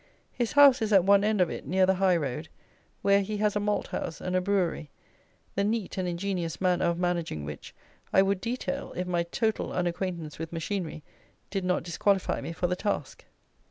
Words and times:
His 0.31 0.53
house 0.53 0.81
is 0.81 0.91
at 0.91 1.03
one 1.03 1.23
end 1.23 1.41
of 1.41 1.51
it 1.51 1.67
near 1.67 1.85
the 1.85 1.93
high 1.93 2.15
road, 2.17 2.49
where 3.03 3.21
he 3.21 3.37
has 3.37 3.55
a 3.55 3.59
malt 3.59 3.89
house 3.89 4.19
and 4.19 4.35
a 4.35 4.41
brewery, 4.41 4.89
the 5.53 5.63
neat 5.63 5.95
and 5.95 6.07
ingenious 6.07 6.59
manner 6.59 6.85
of 6.85 6.97
managing 6.97 7.45
which 7.45 7.75
I 8.11 8.23
would 8.23 8.41
detail 8.41 8.93
if 8.97 9.05
my 9.05 9.21
total 9.21 9.71
unacquaintance 9.71 10.39
with 10.39 10.51
machinery 10.51 11.03
did 11.51 11.63
not 11.63 11.83
disqualify 11.83 12.41
me 12.41 12.51
for 12.51 12.65
the 12.65 12.75
task. 12.75 13.25